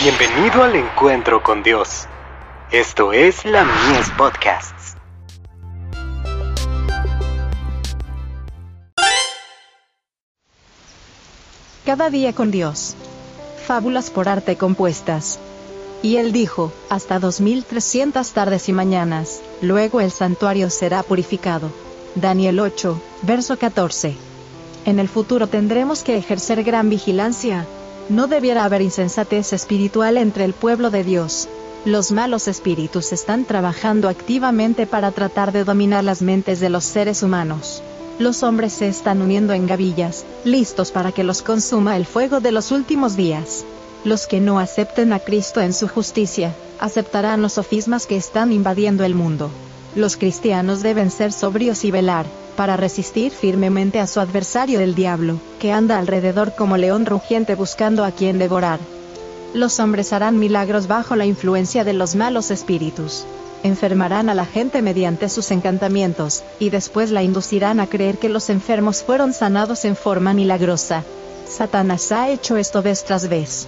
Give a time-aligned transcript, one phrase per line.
[0.00, 2.06] Bienvenido al encuentro con Dios.
[2.70, 4.94] Esto es la Mies Podcasts.
[11.84, 12.94] Cada día con Dios.
[13.66, 15.40] Fábulas por arte compuestas.
[16.00, 21.72] Y él dijo, hasta 2300 tardes y mañanas, luego el santuario será purificado.
[22.14, 24.14] Daniel 8, verso 14.
[24.84, 27.66] En el futuro tendremos que ejercer gran vigilancia.
[28.08, 31.46] No debiera haber insensatez espiritual entre el pueblo de Dios.
[31.84, 37.22] Los malos espíritus están trabajando activamente para tratar de dominar las mentes de los seres
[37.22, 37.82] humanos.
[38.18, 42.50] Los hombres se están uniendo en gavillas, listos para que los consuma el fuego de
[42.50, 43.66] los últimos días.
[44.04, 49.04] Los que no acepten a Cristo en su justicia, aceptarán los sofismas que están invadiendo
[49.04, 49.50] el mundo.
[49.94, 55.38] Los cristianos deben ser sobrios y velar, para resistir firmemente a su adversario el diablo,
[55.58, 58.80] que anda alrededor como león rugiente buscando a quien devorar.
[59.54, 63.24] Los hombres harán milagros bajo la influencia de los malos espíritus.
[63.62, 68.50] Enfermarán a la gente mediante sus encantamientos, y después la inducirán a creer que los
[68.50, 71.02] enfermos fueron sanados en forma milagrosa.
[71.48, 73.66] Satanás ha hecho esto vez tras vez.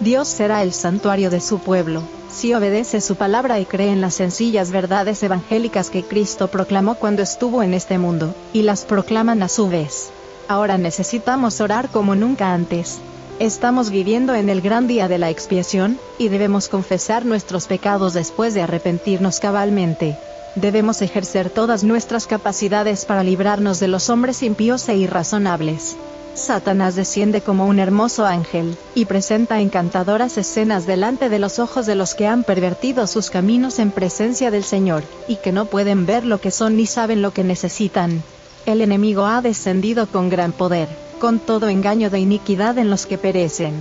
[0.00, 4.14] Dios será el santuario de su pueblo, si obedece su palabra y cree en las
[4.14, 9.48] sencillas verdades evangélicas que Cristo proclamó cuando estuvo en este mundo, y las proclaman a
[9.48, 10.10] su vez.
[10.48, 12.98] Ahora necesitamos orar como nunca antes.
[13.38, 18.52] Estamos viviendo en el gran día de la expiación, y debemos confesar nuestros pecados después
[18.52, 20.18] de arrepentirnos cabalmente.
[20.56, 25.96] Debemos ejercer todas nuestras capacidades para librarnos de los hombres impíos e irrazonables.
[26.36, 31.94] Satanás desciende como un hermoso ángel, y presenta encantadoras escenas delante de los ojos de
[31.94, 36.24] los que han pervertido sus caminos en presencia del Señor, y que no pueden ver
[36.24, 38.22] lo que son ni saben lo que necesitan.
[38.66, 43.18] El enemigo ha descendido con gran poder, con todo engaño de iniquidad en los que
[43.18, 43.74] perecen.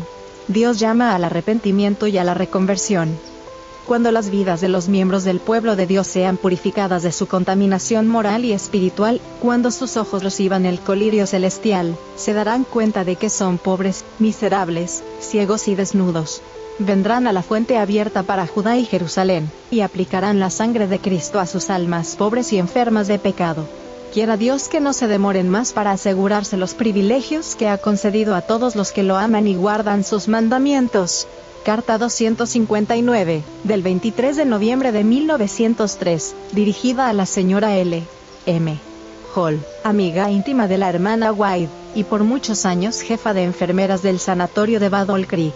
[0.47, 3.17] Dios llama al arrepentimiento y a la reconversión,
[3.85, 8.07] cuando las vidas de los miembros del pueblo de Dios sean purificadas de su contaminación
[8.07, 13.29] moral y espiritual, cuando sus ojos reciban el colirio celestial, se darán cuenta de que
[13.29, 16.41] son pobres, miserables, ciegos y desnudos.
[16.79, 21.39] Vendrán a la fuente abierta para Judá y Jerusalén, y aplicarán la sangre de Cristo
[21.39, 23.65] a sus almas pobres y enfermas de pecado.
[24.13, 28.41] Quiera Dios que no se demoren más para asegurarse los privilegios que ha concedido a
[28.41, 31.27] todos los que lo aman y guardan sus mandamientos.
[31.65, 38.03] Carta 259, del 23 de noviembre de 1903, dirigida a la señora L.
[38.45, 38.77] M.
[39.35, 44.19] Hall, amiga íntima de la hermana White, y por muchos años jefa de enfermeras del
[44.19, 45.55] sanatorio de Battle Creek.